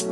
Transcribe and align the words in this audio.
Hi, 0.00 0.08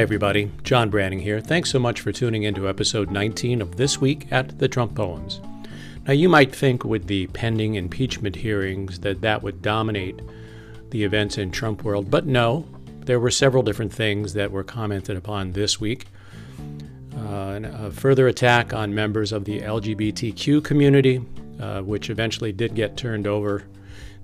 everybody. 0.00 0.50
John 0.62 0.88
Branning 0.88 1.20
here. 1.20 1.42
Thanks 1.42 1.70
so 1.70 1.78
much 1.78 2.00
for 2.00 2.10
tuning 2.10 2.44
into 2.44 2.66
episode 2.66 3.10
19 3.10 3.60
of 3.60 3.76
This 3.76 4.00
Week 4.00 4.26
at 4.30 4.58
the 4.58 4.66
Trump 4.66 4.94
Poems. 4.94 5.42
Now, 6.06 6.14
you 6.14 6.30
might 6.30 6.56
think 6.56 6.86
with 6.86 7.06
the 7.06 7.26
pending 7.26 7.74
impeachment 7.74 8.36
hearings 8.36 9.00
that 9.00 9.20
that 9.20 9.42
would 9.42 9.60
dominate 9.60 10.22
the 10.88 11.04
events 11.04 11.36
in 11.36 11.50
Trump 11.50 11.84
world, 11.84 12.10
but 12.10 12.24
no. 12.24 12.66
There 13.04 13.20
were 13.20 13.30
several 13.30 13.62
different 13.62 13.92
things 13.92 14.32
that 14.32 14.50
were 14.50 14.64
commented 14.64 15.18
upon 15.18 15.52
this 15.52 15.78
week. 15.78 16.06
Uh, 17.32 17.86
a 17.86 17.90
further 17.90 18.28
attack 18.28 18.74
on 18.74 18.94
members 18.94 19.32
of 19.32 19.44
the 19.44 19.60
LGBTQ 19.60 20.62
community, 20.62 21.24
uh, 21.60 21.80
which 21.80 22.10
eventually 22.10 22.52
did 22.52 22.74
get 22.74 22.96
turned 22.96 23.26
over 23.26 23.64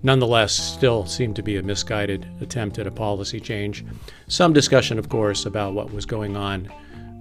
nonetheless 0.02 0.52
still 0.52 1.06
seemed 1.06 1.36
to 1.36 1.42
be 1.42 1.56
a 1.56 1.62
misguided 1.62 2.26
attempt 2.40 2.78
at 2.78 2.86
a 2.86 2.90
policy 2.90 3.40
change. 3.40 3.84
Some 4.28 4.52
discussion, 4.52 4.98
of 4.98 5.08
course, 5.08 5.46
about 5.46 5.74
what 5.74 5.92
was 5.92 6.06
going 6.06 6.36
on 6.36 6.70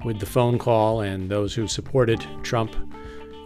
with 0.05 0.19
the 0.19 0.25
phone 0.25 0.59
call 0.59 1.01
and 1.01 1.29
those 1.29 1.55
who 1.55 1.67
supported 1.67 2.25
Trump, 2.43 2.75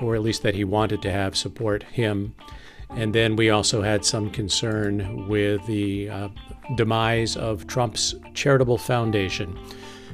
or 0.01 0.15
at 0.15 0.21
least 0.21 0.43
that 0.43 0.55
he 0.55 0.63
wanted 0.63 1.01
to 1.03 1.11
have 1.11 1.37
support 1.37 1.83
him. 1.83 2.35
And 2.89 3.15
then 3.15 3.37
we 3.37 3.49
also 3.49 3.81
had 3.81 4.03
some 4.03 4.29
concern 4.29 5.29
with 5.29 5.65
the 5.65 6.09
uh, 6.09 6.29
demise 6.75 7.37
of 7.37 7.67
Trump's 7.67 8.13
charitable 8.33 8.77
foundation 8.77 9.57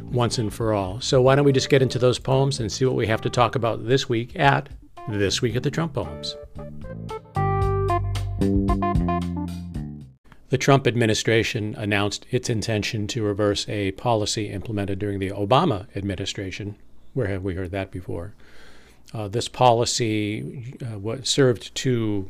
once 0.04 0.38
and 0.38 0.54
for 0.54 0.74
all. 0.74 1.02
So, 1.02 1.22
why 1.22 1.36
don't 1.36 1.46
we 1.46 1.52
just 1.52 1.70
get 1.70 1.82
into 1.82 2.00
those 2.00 2.20
poems 2.20 2.60
and 2.60 2.72
see 2.72 2.86
what 2.86 2.96
we 2.96 3.08
have 3.08 3.22
to 3.22 3.30
talk 3.30 3.56
about 3.56 3.88
this 3.88 4.08
week 4.08 4.38
at 4.40 4.70
This 5.10 5.42
Week 5.42 5.56
at 5.56 5.64
the 5.64 5.72
Trump 5.72 5.94
Poems? 5.94 6.36
The 10.50 10.58
Trump 10.58 10.88
administration 10.88 11.76
announced 11.78 12.26
its 12.32 12.50
intention 12.50 13.06
to 13.08 13.22
reverse 13.22 13.68
a 13.68 13.92
policy 13.92 14.50
implemented 14.50 14.98
during 14.98 15.20
the 15.20 15.32
Obama 15.32 15.88
administration. 15.96 16.76
Where 17.14 17.28
have 17.28 17.44
we 17.44 17.56
heard 17.56 17.72
that 17.72 17.92
before? 17.92 18.34
Uh, 19.14 19.28
this 19.28 19.48
policy 19.48 20.76
uh, 20.86 21.18
served 21.24 21.76
to 21.76 22.30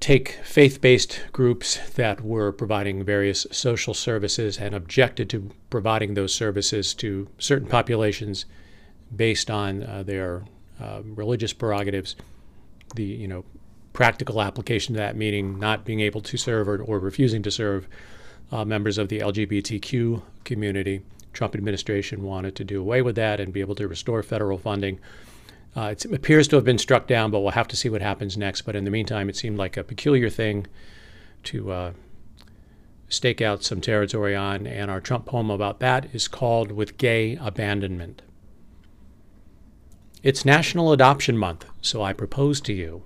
take 0.00 0.38
faith 0.44 0.80
based 0.80 1.20
groups 1.32 1.78
that 1.94 2.20
were 2.20 2.52
providing 2.52 3.04
various 3.04 3.46
social 3.50 3.94
services 3.94 4.58
and 4.58 4.74
objected 4.74 5.30
to 5.30 5.50
providing 5.70 6.14
those 6.14 6.34
services 6.34 6.94
to 6.94 7.28
certain 7.38 7.68
populations 7.68 8.44
based 9.14 9.50
on 9.50 9.82
uh, 9.82 10.02
their 10.02 10.44
uh, 10.80 11.00
religious 11.04 11.52
prerogatives. 11.52 12.16
The 12.94 13.04
you 13.04 13.28
know 13.28 13.44
practical 13.92 14.42
application 14.42 14.94
to 14.94 14.98
that, 14.98 15.16
meaning 15.16 15.58
not 15.58 15.84
being 15.84 16.00
able 16.00 16.20
to 16.20 16.36
serve 16.36 16.68
or, 16.68 16.82
or 16.82 16.98
refusing 16.98 17.42
to 17.42 17.50
serve 17.50 17.88
uh, 18.52 18.64
members 18.64 18.98
of 18.98 19.08
the 19.08 19.20
LGBTQ 19.20 20.22
community. 20.44 21.00
Trump 21.32 21.54
administration 21.54 22.22
wanted 22.22 22.54
to 22.56 22.64
do 22.64 22.80
away 22.80 23.02
with 23.02 23.16
that 23.16 23.40
and 23.40 23.52
be 23.52 23.60
able 23.60 23.74
to 23.74 23.88
restore 23.88 24.22
federal 24.22 24.58
funding. 24.58 24.98
Uh, 25.76 25.90
it 25.92 26.04
appears 26.06 26.48
to 26.48 26.56
have 26.56 26.64
been 26.64 26.78
struck 26.78 27.06
down, 27.06 27.30
but 27.30 27.40
we'll 27.40 27.50
have 27.50 27.68
to 27.68 27.76
see 27.76 27.90
what 27.90 28.00
happens 28.00 28.36
next. 28.36 28.62
But 28.62 28.74
in 28.74 28.84
the 28.84 28.90
meantime, 28.90 29.28
it 29.28 29.36
seemed 29.36 29.58
like 29.58 29.76
a 29.76 29.84
peculiar 29.84 30.30
thing 30.30 30.66
to 31.44 31.70
uh, 31.70 31.92
stake 33.08 33.42
out 33.42 33.62
some 33.62 33.82
territory 33.82 34.34
on. 34.34 34.66
And 34.66 34.90
our 34.90 35.00
Trump 35.00 35.26
poem 35.26 35.50
about 35.50 35.80
that 35.80 36.12
is 36.14 36.28
called 36.28 36.72
With 36.72 36.96
Gay 36.96 37.36
Abandonment. 37.36 38.22
It's 40.22 40.46
National 40.46 40.92
Adoption 40.92 41.36
Month, 41.36 41.66
so 41.82 42.02
I 42.02 42.14
propose 42.14 42.60
to 42.62 42.72
you 42.72 43.02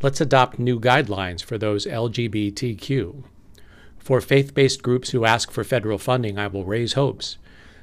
Let's 0.00 0.20
adopt 0.20 0.60
new 0.60 0.78
guidelines 0.78 1.42
for 1.42 1.58
those 1.58 1.84
LGBTQ. 1.84 3.24
For 3.98 4.20
faith 4.20 4.54
based 4.54 4.80
groups 4.80 5.10
who 5.10 5.24
ask 5.24 5.50
for 5.50 5.64
federal 5.64 5.98
funding, 5.98 6.38
I 6.38 6.46
will 6.46 6.64
raise 6.64 6.92
hopes, 6.92 7.36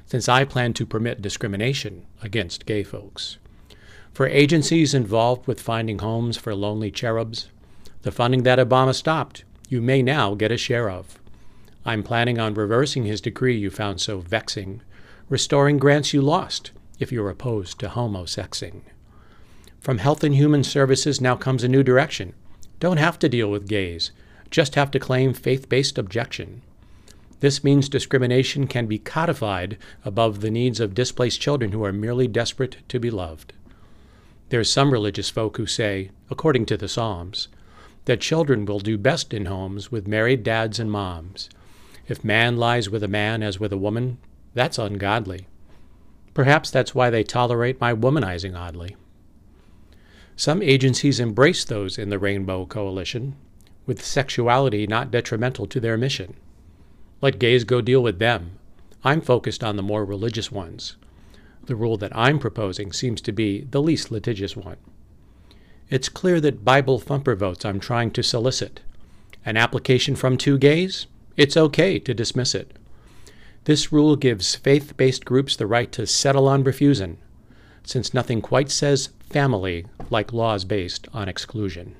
since 0.06 0.26
I 0.26 0.44
plan 0.44 0.72
to 0.74 0.86
permit 0.86 1.20
discrimination 1.20 2.06
against 2.22 2.64
gay 2.64 2.82
folks. 2.82 3.36
For 4.16 4.26
agencies 4.28 4.94
involved 4.94 5.46
with 5.46 5.60
finding 5.60 5.98
homes 5.98 6.38
for 6.38 6.54
lonely 6.54 6.90
cherubs, 6.90 7.50
the 8.00 8.10
funding 8.10 8.44
that 8.44 8.58
Obama 8.58 8.94
stopped, 8.94 9.44
you 9.68 9.82
may 9.82 10.00
now 10.00 10.34
get 10.34 10.50
a 10.50 10.56
share 10.56 10.88
of. 10.88 11.18
I'm 11.84 12.02
planning 12.02 12.38
on 12.38 12.54
reversing 12.54 13.04
his 13.04 13.20
decree 13.20 13.58
you 13.58 13.68
found 13.68 14.00
so 14.00 14.20
vexing, 14.20 14.80
restoring 15.28 15.76
grants 15.76 16.14
you 16.14 16.22
lost 16.22 16.70
if 16.98 17.12
you're 17.12 17.28
opposed 17.28 17.78
to 17.80 17.90
homosexing. 17.90 18.86
From 19.80 19.98
Health 19.98 20.24
and 20.24 20.34
Human 20.34 20.64
Services 20.64 21.20
now 21.20 21.36
comes 21.36 21.62
a 21.62 21.68
new 21.68 21.82
direction. 21.82 22.32
Don't 22.80 22.96
have 22.96 23.18
to 23.18 23.28
deal 23.28 23.50
with 23.50 23.68
gays, 23.68 24.12
just 24.50 24.76
have 24.76 24.90
to 24.92 24.98
claim 24.98 25.34
faith 25.34 25.68
based 25.68 25.98
objection. 25.98 26.62
This 27.40 27.62
means 27.62 27.90
discrimination 27.90 28.66
can 28.66 28.86
be 28.86 28.98
codified 28.98 29.76
above 30.06 30.40
the 30.40 30.50
needs 30.50 30.80
of 30.80 30.94
displaced 30.94 31.38
children 31.38 31.72
who 31.72 31.84
are 31.84 31.92
merely 31.92 32.26
desperate 32.26 32.78
to 32.88 32.98
be 32.98 33.10
loved. 33.10 33.52
There's 34.48 34.70
some 34.70 34.92
religious 34.92 35.28
folk 35.28 35.56
who 35.56 35.66
say, 35.66 36.10
according 36.30 36.66
to 36.66 36.76
the 36.76 36.88
Psalms, 36.88 37.48
that 38.04 38.20
children 38.20 38.64
will 38.64 38.78
do 38.78 38.96
best 38.96 39.34
in 39.34 39.46
homes 39.46 39.90
with 39.90 40.06
married 40.06 40.44
dads 40.44 40.78
and 40.78 40.90
moms. 40.90 41.50
If 42.06 42.22
man 42.22 42.56
lies 42.56 42.88
with 42.88 43.02
a 43.02 43.08
man 43.08 43.42
as 43.42 43.58
with 43.58 43.72
a 43.72 43.78
woman, 43.78 44.18
that's 44.54 44.78
ungodly. 44.78 45.48
Perhaps 46.32 46.70
that's 46.70 46.94
why 46.94 47.10
they 47.10 47.24
tolerate 47.24 47.80
my 47.80 47.92
womanizing 47.92 48.56
oddly. 48.56 48.94
Some 50.36 50.62
agencies 50.62 51.18
embrace 51.18 51.64
those 51.64 51.98
in 51.98 52.10
the 52.10 52.18
Rainbow 52.18 52.66
Coalition, 52.66 53.34
with 53.86 54.04
sexuality 54.04 54.86
not 54.86 55.10
detrimental 55.10 55.66
to 55.66 55.80
their 55.80 55.96
mission. 55.96 56.36
Let 57.20 57.40
gays 57.40 57.64
go 57.64 57.80
deal 57.80 58.02
with 58.02 58.18
them. 58.18 58.58
I'm 59.02 59.20
focused 59.20 59.64
on 59.64 59.76
the 59.76 59.82
more 59.82 60.04
religious 60.04 60.52
ones. 60.52 60.96
The 61.66 61.76
rule 61.76 61.96
that 61.98 62.16
I'm 62.16 62.38
proposing 62.38 62.92
seems 62.92 63.20
to 63.22 63.32
be 63.32 63.66
the 63.70 63.82
least 63.82 64.10
litigious 64.10 64.56
one. 64.56 64.76
It's 65.90 66.08
clear 66.08 66.40
that 66.40 66.64
Bible 66.64 66.98
thumper 66.98 67.34
votes 67.34 67.64
I'm 67.64 67.80
trying 67.80 68.10
to 68.12 68.22
solicit. 68.22 68.80
An 69.44 69.56
application 69.56 70.16
from 70.16 70.36
two 70.36 70.58
gays? 70.58 71.06
It's 71.36 71.56
okay 71.56 71.98
to 71.98 72.14
dismiss 72.14 72.54
it. 72.54 72.76
This 73.64 73.92
rule 73.92 74.16
gives 74.16 74.54
faith 74.54 74.96
based 74.96 75.24
groups 75.24 75.56
the 75.56 75.66
right 75.66 75.90
to 75.92 76.06
settle 76.06 76.48
on 76.48 76.62
refusing, 76.64 77.18
since 77.82 78.14
nothing 78.14 78.40
quite 78.40 78.70
says 78.70 79.10
family 79.28 79.86
like 80.08 80.32
laws 80.32 80.64
based 80.64 81.08
on 81.12 81.28
exclusion. 81.28 81.96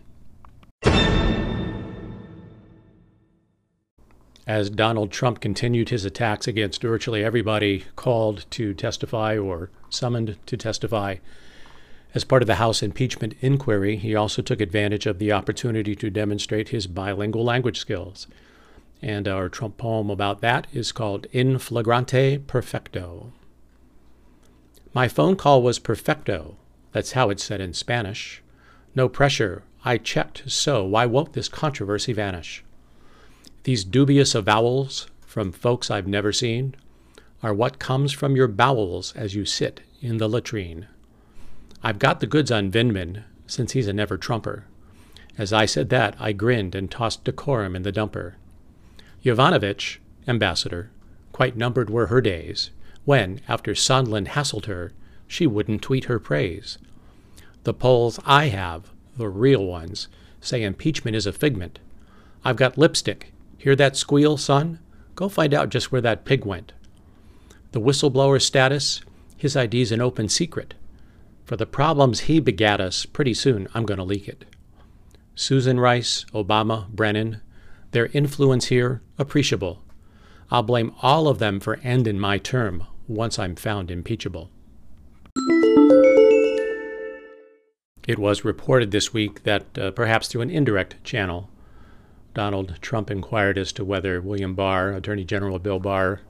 As 4.46 4.70
Donald 4.70 5.10
Trump 5.10 5.40
continued 5.40 5.88
his 5.88 6.04
attacks 6.04 6.46
against 6.46 6.82
virtually 6.82 7.24
everybody 7.24 7.84
called 7.96 8.46
to 8.50 8.74
testify 8.74 9.36
or 9.36 9.70
summoned 9.90 10.36
to 10.46 10.56
testify, 10.56 11.16
as 12.14 12.24
part 12.24 12.42
of 12.42 12.46
the 12.46 12.54
House 12.54 12.82
impeachment 12.82 13.34
inquiry, 13.40 13.96
he 13.96 14.14
also 14.14 14.40
took 14.40 14.60
advantage 14.60 15.04
of 15.04 15.18
the 15.18 15.32
opportunity 15.32 15.94
to 15.96 16.10
demonstrate 16.10 16.70
his 16.70 16.86
bilingual 16.86 17.44
language 17.44 17.78
skills. 17.78 18.26
And 19.02 19.28
our 19.28 19.48
Trump 19.48 19.76
poem 19.76 20.08
about 20.08 20.40
that 20.40 20.66
is 20.72 20.92
called 20.92 21.26
In 21.32 21.58
Flagrante 21.58 22.38
Perfecto. 22.38 23.32
My 24.94 25.08
phone 25.08 25.36
call 25.36 25.60
was 25.60 25.78
perfecto, 25.78 26.56
that's 26.92 27.12
how 27.12 27.28
it's 27.28 27.44
said 27.44 27.60
in 27.60 27.74
Spanish. 27.74 28.42
No 28.94 29.10
pressure. 29.10 29.64
I 29.84 29.98
checked, 29.98 30.44
so 30.46 30.84
why 30.84 31.04
won't 31.04 31.34
this 31.34 31.50
controversy 31.50 32.14
vanish? 32.14 32.64
These 33.66 33.82
dubious 33.82 34.37
avowals 34.37 35.09
from 35.27 35.50
folks 35.50 35.91
I've 35.91 36.06
never 36.06 36.32
seen 36.32 36.77
are 37.43 37.53
what 37.53 37.81
comes 37.81 38.12
from 38.12 38.37
your 38.37 38.47
bowels 38.47 39.12
as 39.16 39.34
you 39.34 39.44
sit 39.44 39.81
in 40.01 40.18
the 40.18 40.28
latrine. 40.28 40.86
I've 41.83 41.98
got 41.98 42.21
the 42.21 42.28
goods 42.28 42.53
on 42.53 42.71
Vindman, 42.71 43.24
since 43.48 43.72
he's 43.72 43.89
a 43.89 43.92
never 43.92 44.16
trumper. 44.16 44.66
As 45.36 45.53
I 45.53 45.66
said 45.66 45.89
that, 45.89 46.15
I 46.21 46.30
grinned 46.30 46.77
and 46.77 46.89
tossed 46.89 47.24
decorum 47.24 47.74
in 47.74 47.83
the 47.83 47.91
dumper. 47.91 48.34
Yovanovitch, 49.24 49.98
ambassador, 50.28 50.92
quite 51.33 51.57
numbered 51.57 51.91
were 51.91 52.07
her 52.07 52.21
days, 52.21 52.71
when, 53.04 53.41
after 53.48 53.72
Sondland 53.72 54.28
hassled 54.28 54.66
her, 54.66 54.92
she 55.27 55.45
wouldn't 55.45 55.83
tweet 55.83 56.04
her 56.04 56.21
praise. 56.21 56.78
The 57.65 57.74
polls 57.74 58.21
I 58.24 58.45
have, 58.47 58.92
the 59.16 59.28
real 59.28 59.66
ones, 59.66 60.07
say 60.41 60.62
impeachment 60.62 61.16
is 61.16 61.27
a 61.27 61.33
figment. 61.33 61.80
I've 62.45 62.54
got 62.54 62.78
lipstick. 62.78 63.33
Hear 63.58 63.76
that 63.76 63.97
squeal, 63.97 64.36
son? 64.36 64.80
Go 65.14 65.28
find 65.28 65.54
out 65.54 65.70
just 65.70 65.91
where 65.91 66.00
that 66.03 66.24
pig 66.24 66.44
went. 66.44 66.72
The 67.72 67.80
whistleblower 67.80 68.41
status, 68.41 69.00
his 69.36 69.56
ID's 69.56 69.92
an 69.92 70.00
open 70.00 70.28
secret. 70.28 70.74
For 71.44 71.56
the 71.56 71.66
problems 71.66 72.20
he 72.20 72.41
begat 72.41 72.80
us, 72.80 73.06
pretty 73.06 73.34
soon 73.34 73.68
I'm 73.74 73.86
going 73.86 73.98
to 73.98 74.04
leak 74.04 74.28
it. 74.28 74.44
Susan 75.34 75.78
Rice, 75.78 76.24
Obama, 76.32 76.88
Brennan, 76.88 77.41
their 77.92 78.06
influence 78.06 78.66
here, 78.66 79.03
appreciable. 79.18 79.82
I'll 80.50 80.62
blame 80.62 80.94
all 81.02 81.28
of 81.28 81.38
them 81.38 81.60
for 81.60 81.78
ending 81.82 82.18
my 82.18 82.38
term 82.38 82.86
once 83.09 83.38
I'm 83.38 83.54
found 83.56 83.91
impeachable. 83.91 84.50
It 88.06 88.18
was 88.18 88.44
reported 88.44 88.92
this 88.92 89.12
week 89.12 89.42
that, 89.42 89.78
uh, 89.78 89.91
perhaps 89.91 90.28
through 90.28 90.42
an 90.42 90.50
indirect 90.50 91.02
channel, 91.04 91.50
Donald 92.36 92.77
Trump 92.83 93.10
inquired 93.10 93.56
as 93.56 93.72
to 93.72 93.83
whether 93.83 94.21
William 94.21 94.54
Barr, 94.54 94.92
Attorney 94.92 95.24
General 95.24 95.59
Bill 95.59 95.80
Barr, 95.80 96.21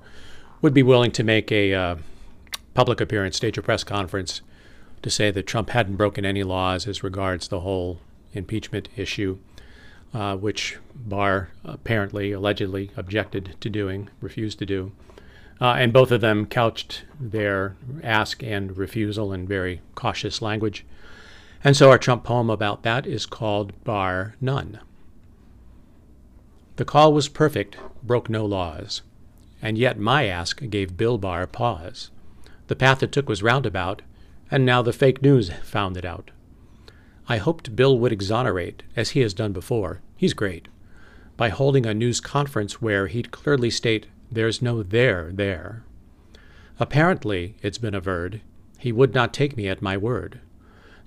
would 0.62 0.72
be 0.72 0.84
willing 0.84 1.10
to 1.10 1.24
make 1.24 1.50
a 1.50 1.74
uh, 1.74 1.96
public 2.74 3.00
appearance, 3.00 3.36
stage 3.36 3.58
a 3.58 3.62
press 3.62 3.82
conference 3.82 4.40
to 5.02 5.10
say 5.10 5.32
that 5.32 5.48
Trump 5.48 5.70
hadn't 5.70 5.96
broken 5.96 6.24
any 6.24 6.44
laws 6.44 6.86
as 6.86 7.02
regards 7.02 7.48
the 7.48 7.58
whole 7.58 7.98
impeachment 8.34 8.88
issue, 8.94 9.38
uh, 10.14 10.36
which 10.36 10.78
Barr 10.94 11.50
apparently, 11.64 12.30
allegedly 12.30 12.92
objected 12.96 13.56
to 13.60 13.68
doing, 13.68 14.08
refused 14.20 14.60
to 14.60 14.66
do. 14.66 14.92
Uh, 15.60 15.72
and 15.72 15.92
both 15.92 16.12
of 16.12 16.20
them 16.20 16.46
couched 16.46 17.02
their 17.18 17.74
ask 18.04 18.44
and 18.44 18.76
refusal 18.76 19.32
in 19.32 19.44
very 19.44 19.80
cautious 19.96 20.40
language. 20.40 20.84
And 21.64 21.76
so 21.76 21.90
our 21.90 21.98
Trump 21.98 22.22
poem 22.22 22.48
about 22.48 22.84
that 22.84 23.08
is 23.08 23.26
called 23.26 23.72
Bar 23.82 24.36
None. 24.40 24.78
The 26.76 26.84
call 26.84 27.12
was 27.12 27.28
perfect, 27.28 27.76
broke 28.02 28.28
no 28.28 28.44
laws, 28.44 29.02
and 29.62 29.78
yet 29.78 29.98
my 29.98 30.26
ask 30.26 30.60
gave 30.68 30.96
Bill 30.96 31.16
Barr 31.16 31.46
pause. 31.46 32.10
The 32.66 32.76
path 32.76 33.02
it 33.02 33.12
took 33.12 33.28
was 33.28 33.42
roundabout, 33.42 34.02
and 34.50 34.64
now 34.64 34.82
the 34.82 34.92
fake 34.92 35.22
news 35.22 35.50
found 35.62 35.96
it 35.96 36.04
out. 36.04 36.30
I 37.28 37.38
hoped 37.38 37.74
Bill 37.74 37.98
would 37.98 38.12
exonerate, 38.12 38.82
as 38.94 39.10
he 39.10 39.20
has 39.20 39.34
done 39.34 39.52
before. 39.52 40.00
He's 40.16 40.34
great. 40.34 40.68
By 41.36 41.48
holding 41.48 41.86
a 41.86 41.94
news 41.94 42.20
conference 42.20 42.80
where 42.80 43.06
he'd 43.06 43.30
clearly 43.30 43.70
state, 43.70 44.06
There's 44.30 44.60
no 44.60 44.82
there 44.82 45.30
there. 45.32 45.84
Apparently, 46.78 47.56
it's 47.62 47.78
been 47.78 47.94
averred, 47.94 48.42
he 48.78 48.92
would 48.92 49.14
not 49.14 49.32
take 49.32 49.56
me 49.56 49.68
at 49.68 49.80
my 49.80 49.96
word. 49.96 50.40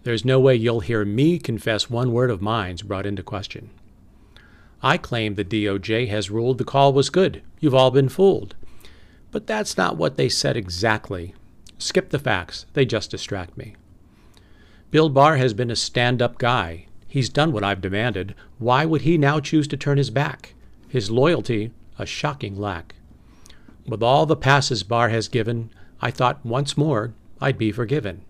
There's 0.04 0.26
no 0.26 0.40
way 0.40 0.56
you'll 0.56 0.80
hear 0.80 1.06
me 1.06 1.38
confess 1.38 1.90
one 1.90 2.12
word 2.12 2.32
of 2.32 2.42
mine's 2.42 2.82
brought 2.82 3.06
into 3.06 3.22
question. 3.22 3.70
I 4.82 4.98
claim 4.98 5.36
the 5.36 5.44
DOJ 5.44 6.08
has 6.08 6.30
ruled 6.30 6.58
the 6.58 6.64
call 6.64 6.94
was 6.94 7.10
good. 7.10 7.42
You've 7.60 7.76
all 7.76 7.92
been 7.92 8.10
fooled. 8.10 8.56
But 9.32 9.46
that's 9.46 9.78
not 9.78 9.98
what 9.98 10.16
they 10.16 10.30
said 10.30 10.56
exactly. 10.56 11.36
Skip 11.78 12.10
the 12.10 12.20
facts, 12.20 12.66
they 12.74 12.86
just 12.86 13.12
distract 13.12 13.58
me. 13.58 13.76
Bill 14.92 15.10
Barr 15.10 15.38
has 15.38 15.54
been 15.54 15.70
a 15.70 15.76
stand 15.76 16.22
up 16.22 16.38
guy. 16.38 16.88
He's 17.08 17.30
done 17.30 17.52
what 17.52 17.64
I've 17.64 17.82
demanded. 17.82 18.36
Why 18.58 18.86
would 18.86 19.02
he 19.02 19.18
now 19.18 19.40
choose 19.40 19.68
to 19.70 19.78
turn 19.78 19.98
his 19.98 20.10
back? 20.10 20.54
His 20.88 21.12
loyalty, 21.12 21.72
a 21.98 22.06
shocking 22.06 22.56
lack. 22.56 22.96
With 23.86 24.02
all 24.02 24.26
the 24.26 24.36
passes 24.36 24.84
Barr 24.84 25.10
has 25.10 25.28
given, 25.28 25.70
I 26.02 26.12
thought 26.12 26.46
once 26.46 26.78
more 26.78 27.14
I'd 27.42 27.58
be 27.58 27.72
forgiven. 27.72 28.22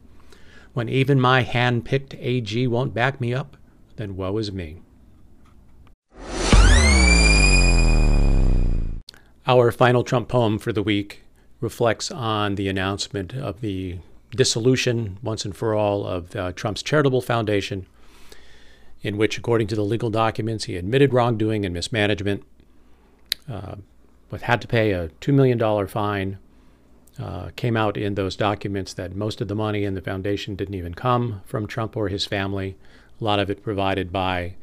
When 0.74 0.90
even 0.90 1.20
my 1.20 1.42
hand 1.42 1.86
picked 1.86 2.16
AG 2.16 2.68
won't 2.68 2.94
back 2.94 3.20
me 3.20 3.34
up, 3.34 3.58
then 3.96 4.16
woe 4.16 4.38
is 4.38 4.52
me. 4.52 4.78
Our 9.48 9.72
final 9.72 10.04
Trump 10.04 10.28
poem 10.28 10.60
for 10.60 10.74
the 10.74 10.84
week 10.84 11.24
reflects 11.62 12.12
on 12.12 12.56
the 12.56 12.68
announcement 12.68 13.34
of 13.34 13.62
the 13.62 13.98
dissolution, 14.32 15.18
once 15.24 15.46
and 15.46 15.56
for 15.56 15.74
all, 15.74 16.06
of 16.06 16.36
uh, 16.36 16.52
Trump's 16.54 16.84
charitable 16.84 17.22
foundation, 17.22 17.86
in 19.02 19.18
which, 19.18 19.38
according 19.38 19.68
to 19.68 19.76
the 19.76 19.84
legal 19.84 20.10
documents, 20.10 20.66
he 20.66 20.76
admitted 20.76 21.14
wrongdoing 21.14 21.66
and 21.66 21.74
mismanagement, 21.74 22.44
uh, 23.50 23.76
but 24.30 24.42
had 24.42 24.62
to 24.62 24.68
pay 24.68 24.92
a 24.92 25.10
$2 25.22 25.34
million 25.34 25.88
fine. 25.88 26.38
Uh, 27.18 27.50
came 27.58 27.76
out 27.76 27.98
in 27.98 28.16
those 28.16 28.38
documents 28.38 28.94
that 28.94 29.14
most 29.14 29.42
of 29.42 29.50
the 29.50 29.56
money 29.56 29.84
in 29.84 29.94
the 29.94 30.02
foundation 30.02 30.56
didn't 30.56 30.76
even 30.76 30.94
come 30.94 31.42
from 31.46 31.68
Trump 31.68 31.98
or 31.98 32.08
his 32.08 32.26
family. 32.26 32.78
A 33.20 33.24
lot 33.24 33.40
of 33.40 33.50
it 33.50 33.62
provided 33.62 34.10
by 34.10 34.56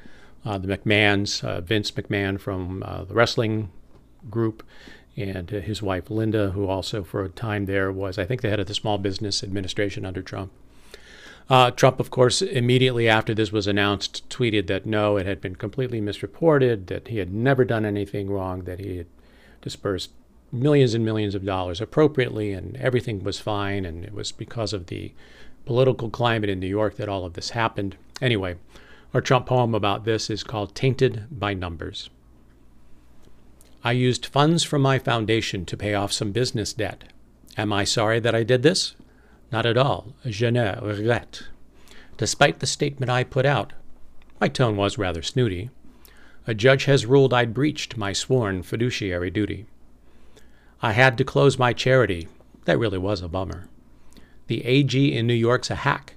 uh, 0.43 0.57
the 0.57 0.69
McMahons, 0.69 1.45
uh, 1.45 1.61
Vince 1.61 1.91
McMahon 1.91 2.41
from 2.41 2.83
uh, 2.83 3.05
the 3.05 3.13
wrestling 3.13 3.71
group, 4.31 4.63
and 5.17 5.53
uh, 5.53 5.61
his 5.61 5.83
wife 5.83 6.11
Linda, 6.11 6.51
who 6.51 6.67
also 6.67 7.03
for 7.03 7.25
a 7.25 7.29
time 7.29 7.67
there 7.67 7.91
was, 7.91 8.19
I 8.19 8.25
think, 8.25 8.43
the 8.43 8.51
head 8.51 8.61
of 8.61 8.67
the 8.67 8.75
Small 8.75 8.99
Business 8.99 9.43
Administration 9.43 10.05
under 10.05 10.23
Trump. 10.23 10.53
Uh, 11.49 11.71
Trump, 11.71 12.01
of 12.01 12.11
course, 12.11 12.43
immediately 12.43 13.09
after 13.09 13.33
this 13.33 13.53
was 13.53 13.69
announced, 13.69 14.29
tweeted 14.29 14.67
that 14.67 14.85
no, 14.85 15.17
it 15.17 15.27
had 15.27 15.41
been 15.41 15.55
completely 15.55 16.01
misreported, 16.01 16.89
that 16.89 17.09
he 17.09 17.19
had 17.19 17.33
never 17.33 17.65
done 17.65 17.85
anything 17.85 18.29
wrong, 18.29 18.65
that 18.65 18.81
he 18.81 18.97
had 18.97 19.07
dispersed 19.63 20.11
millions 20.51 20.93
and 20.93 21.05
millions 21.05 21.35
of 21.35 21.45
dollars 21.45 21.81
appropriately, 21.81 22.53
and 22.53 22.77
everything 22.79 23.23
was 23.23 23.39
fine, 23.39 23.85
and 23.85 24.05
it 24.05 24.13
was 24.13 24.33
because 24.33 24.73
of 24.73 24.87
the 24.87 25.13
political 25.65 26.11
climate 26.11 26.51
in 26.51 26.59
New 26.59 26.67
York 26.67 26.97
that 26.97 27.09
all 27.09 27.25
of 27.25 27.35
this 27.35 27.51
happened. 27.51 27.97
Anyway, 28.21 28.57
our 29.15 29.21
Trump 29.21 29.47
poem 29.47 29.75
about 29.75 30.05
this 30.05 30.29
is 30.29 30.43
called 30.43 30.75
Tainted 30.75 31.27
by 31.31 31.55
Numbers. 31.55 32.11
I 33.87 33.93
used 33.93 34.27
funds 34.27 34.65
from 34.65 34.83
my 34.83 34.99
foundation 34.99 35.65
to 35.67 35.77
pay 35.77 35.95
off 35.95 36.13
some 36.13 36.33
business 36.33 36.73
debt. 36.73 37.05
Am 37.57 37.73
I 37.73 37.85
sorry 37.85 38.19
that 38.19 38.35
I 38.35 38.43
did 38.43 38.65
this? 38.65 38.97
Not 39.53 39.65
at 39.65 39.77
all. 39.77 40.13
Je 40.27 40.51
ne 40.51 40.75
regrette. 40.83 41.45
Despite 42.17 42.59
the 42.59 42.67
statement 42.67 43.11
I 43.11 43.23
put 43.23 43.47
out, 43.47 43.75
my 44.41 44.49
tone 44.49 44.77
was 44.77 44.99
rather 44.99 45.23
snooty. 45.23 45.71
A 46.49 46.53
judge 46.53 46.87
has 46.87 47.07
ruled 47.07 47.33
I'd 47.33 47.55
breached 47.55 47.97
my 47.97 48.13
sworn 48.13 48.65
fiduciary 48.65 49.31
duty. 49.31 49.67
I 50.83 50.91
had 50.91 51.17
to 51.19 51.25
close 51.25 51.57
my 51.57 51.73
charity. 51.73 52.27
That 52.65 52.81
really 52.81 52.99
was 52.99 53.23
a 53.23 53.29
bummer. 53.29 53.69
The 54.49 54.65
AG 54.65 55.17
in 55.17 55.29
New 55.29 55.33
York's 55.33 55.71
a 55.71 55.77
hack. 55.77 56.17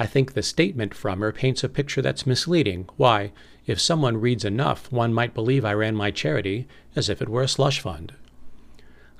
I 0.00 0.06
think 0.06 0.32
the 0.32 0.42
statement 0.42 0.94
from 0.94 1.20
her 1.20 1.30
paints 1.30 1.62
a 1.62 1.68
picture 1.68 2.00
that's 2.00 2.26
misleading. 2.26 2.88
Why, 2.96 3.32
if 3.66 3.78
someone 3.78 4.16
reads 4.16 4.46
enough, 4.46 4.90
one 4.90 5.12
might 5.12 5.34
believe 5.34 5.62
I 5.62 5.74
ran 5.74 5.94
my 5.94 6.10
charity 6.10 6.66
as 6.96 7.10
if 7.10 7.20
it 7.20 7.28
were 7.28 7.42
a 7.42 7.48
slush 7.48 7.80
fund. 7.80 8.14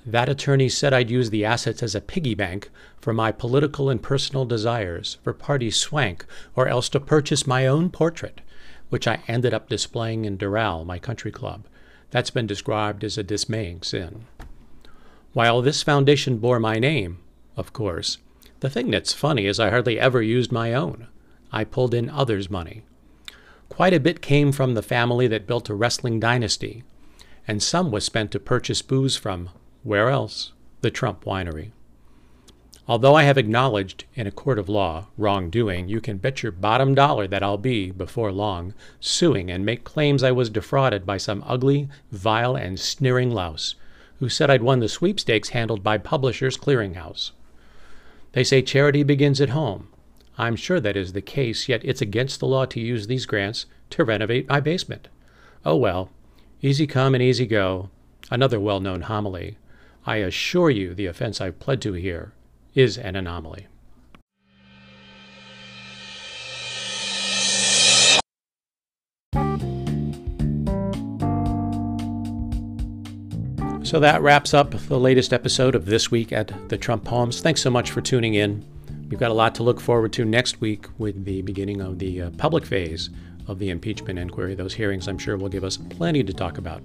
That 0.06 0.31
attorney 0.31 0.71
said 0.71 0.94
I'd 0.94 1.11
use 1.11 1.29
the 1.29 1.44
assets 1.44 1.82
as 1.82 1.94
a 1.94 2.00
piggy 2.00 2.35
bank 2.35 2.71
for 2.99 3.12
my 3.12 3.31
political 3.31 3.91
and 3.91 4.03
personal 4.03 4.47
desires, 4.47 5.19
for 5.23 5.35
party 5.35 5.71
swank, 5.71 6.25
or 6.56 6.67
else 6.67 6.88
to 6.88 6.99
purchase 6.99 7.47
my 7.47 7.67
own 7.67 7.91
portrait, 7.91 8.41
which 8.88 9.06
I 9.06 9.23
ended 9.29 9.53
up 9.53 9.69
displaying 9.69 10.25
in 10.25 10.38
Doral, 10.38 10.87
my 10.87 10.99
country 10.99 11.31
club. 11.31 11.67
That's 12.11 12.31
been 12.31 12.47
described 12.47 13.05
as 13.05 13.19
a 13.19 13.23
dismaying 13.23 13.83
sin. 13.83 14.25
While 15.35 15.61
this 15.61 15.83
foundation 15.83 16.38
bore 16.38 16.59
my 16.59 16.79
name, 16.79 17.19
of 17.55 17.75
course, 17.75 18.17
the 18.61 18.71
thing 18.71 18.91
that's 18.91 19.12
funny 19.12 19.47
is 19.47 19.59
I 19.59 19.71
hardly 19.71 19.99
ever 19.99 20.23
used 20.23 20.52
my 20.52 20.73
own. 20.75 21.09
I 21.50 21.64
pulled 21.64 21.95
in 21.95 22.09
others' 22.09 22.50
money. 22.50 22.83
Quite 23.69 23.95
a 23.95 24.00
bit 24.00 24.21
came 24.21 24.52
from 24.52 24.75
the 24.75 24.83
family 24.83 25.26
that 25.29 25.47
built 25.47 25.69
a 25.69 25.75
wrestling 25.75 26.21
dynasty, 26.21 26.85
and 27.49 27.62
some 27.62 27.90
was 27.90 28.05
spent 28.05 28.31
to 28.33 28.40
purchase 28.40 28.83
booze 28.83 29.17
from, 29.17 29.50
where 29.83 30.09
else? 30.09 30.52
The 30.83 30.90
Trump 30.90 31.25
winery. 31.25 31.73
Although 32.87 33.14
I 33.14 33.23
have 33.23 33.38
acknowledged 33.38 34.05
in 34.14 34.26
a 34.26 34.33
court 34.33 34.59
of 34.59 34.69
law 34.69 35.07
wrongdoing, 35.17 35.88
you 35.88 36.00
can 36.00 36.19
bet 36.19 36.43
your 36.43 36.52
bottom 36.52 36.95
dollar 36.95 37.26
that 37.29 37.43
I'll 37.43 37.59
be, 37.59 37.90
before 37.90 38.33
long, 38.33 38.75
suing 38.99 39.50
and 39.50 39.64
make 39.64 39.85
claims 39.85 40.23
I 40.23 40.33
was 40.33 40.50
defrauded 40.50 41.07
by 41.07 41.17
some 41.17 41.45
ugly, 41.47 41.88
vile, 42.11 42.57
and 42.57 42.79
sneering 42.79 43.31
louse 43.31 43.76
who 44.21 44.29
said 44.29 44.50
I'd 44.50 44.62
won 44.62 44.81
the 44.81 44.88
sweepstakes 44.88 45.49
handled 45.50 45.83
by 45.83 45.97
Publishers 45.97 46.59
Clearinghouse. 46.59 47.31
They 48.33 48.45
say 48.45 48.63
charity 48.63 49.03
begins 49.03 49.41
at 49.41 49.51
home. 49.51 49.89
I'm 50.39 50.57
sure 50.57 50.81
that 50.81 50.97
is 50.97 51.13
the 51.13 51.21
case, 51.21 51.69
yet 51.69 51.85
it's 51.85 52.01
against 52.01 52.41
the 52.41 52.47
law 52.47 52.65
to 52.67 52.81
use 52.81 53.07
these 53.07 53.27
grants 53.27 53.67
to 53.91 54.05
renovate 54.05 54.49
my 54.49 54.61
basement. 54.61 55.09
Oh 55.65 55.77
well, 55.77 56.11
easy 56.63 56.87
come 56.87 57.15
and 57.15 57.23
easy 57.23 57.47
go. 57.47 57.91
Another 58.31 58.61
well 58.61 58.81
known 58.81 59.03
homily. 59.03 59.59
I 60.07 60.17
assure 60.17 60.71
you 60.71 60.95
the 60.95 61.07
offense 61.07 61.41
I've 61.41 61.59
pled 61.59 61.83
to 61.83 61.93
here 61.93 62.33
is 62.75 62.97
an 62.97 63.17
anomaly. 63.17 63.67
So 73.90 73.99
that 73.99 74.23
wraps 74.23 74.54
up 74.54 74.70
the 74.70 75.00
latest 75.00 75.32
episode 75.32 75.75
of 75.75 75.85
This 75.85 76.12
Week 76.12 76.32
at 76.32 76.52
the 76.68 76.78
Trump 76.78 77.04
Poems. 77.04 77.40
Thanks 77.40 77.61
so 77.61 77.70
much 77.70 77.90
for 77.90 78.00
tuning 78.00 78.35
in. 78.35 78.64
We've 79.09 79.18
got 79.18 79.32
a 79.32 79.35
lot 79.35 79.52
to 79.56 79.64
look 79.64 79.80
forward 79.80 80.12
to 80.12 80.25
next 80.25 80.61
week 80.61 80.87
with 80.99 81.25
the 81.25 81.42
beginning 81.42 81.80
of 81.80 81.99
the 81.99 82.23
uh, 82.23 82.30
public 82.38 82.64
phase 82.64 83.11
of 83.49 83.59
the 83.59 83.68
impeachment 83.68 84.16
inquiry. 84.16 84.54
Those 84.54 84.75
hearings, 84.75 85.09
I'm 85.09 85.18
sure, 85.18 85.37
will 85.37 85.49
give 85.49 85.64
us 85.64 85.76
plenty 85.76 86.23
to 86.23 86.32
talk 86.32 86.56
about 86.56 86.82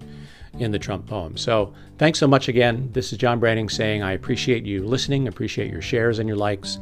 in 0.57 0.71
the 0.71 0.79
Trump 0.79 1.05
poem. 1.05 1.37
So 1.37 1.75
thanks 1.99 2.17
so 2.17 2.27
much 2.27 2.47
again. 2.47 2.89
This 2.91 3.11
is 3.11 3.19
John 3.19 3.39
Branning 3.39 3.69
saying 3.69 4.01
I 4.01 4.13
appreciate 4.13 4.65
you 4.65 4.83
listening, 4.83 5.27
appreciate 5.27 5.71
your 5.71 5.83
shares 5.83 6.17
and 6.17 6.27
your 6.27 6.39
likes. 6.39 6.79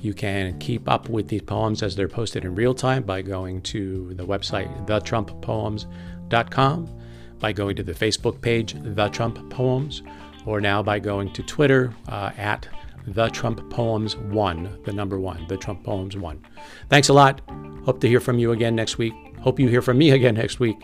You 0.00 0.14
can 0.14 0.56
keep 0.60 0.88
up 0.88 1.08
with 1.08 1.26
these 1.26 1.42
poems 1.42 1.82
as 1.82 1.96
they're 1.96 2.06
posted 2.06 2.44
in 2.44 2.54
real 2.54 2.74
time 2.74 3.02
by 3.02 3.22
going 3.22 3.62
to 3.62 4.14
the 4.14 4.24
website 4.24 4.86
thetrumppoems.com 4.86 6.98
by 7.38 7.52
going 7.52 7.76
to 7.76 7.82
the 7.82 7.92
Facebook 7.92 8.40
page, 8.40 8.74
The 8.76 9.08
Trump 9.08 9.50
Poems, 9.50 10.02
or 10.46 10.60
now 10.60 10.82
by 10.82 10.98
going 10.98 11.32
to 11.32 11.42
Twitter 11.42 11.92
uh, 12.08 12.32
at 12.36 12.68
The 13.06 13.28
Trump 13.28 13.68
Poems 13.70 14.16
1, 14.16 14.82
the 14.84 14.92
number 14.92 15.18
one, 15.18 15.46
The 15.48 15.56
Trump 15.56 15.84
Poems 15.84 16.16
1. 16.16 16.44
Thanks 16.88 17.08
a 17.08 17.12
lot. 17.12 17.40
Hope 17.84 18.00
to 18.00 18.08
hear 18.08 18.20
from 18.20 18.38
you 18.38 18.52
again 18.52 18.74
next 18.74 18.98
week. 18.98 19.14
Hope 19.40 19.60
you 19.60 19.68
hear 19.68 19.82
from 19.82 19.98
me 19.98 20.10
again 20.18 20.34
next 20.34 20.60
week. 20.60 20.76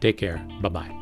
Take 0.00 0.16
care. 0.16 0.38
Bye 0.60 0.68
bye. 0.68 0.97